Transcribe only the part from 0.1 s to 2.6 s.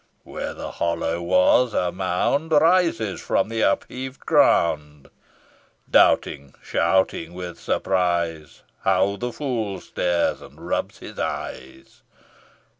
Where the hollow was, a mound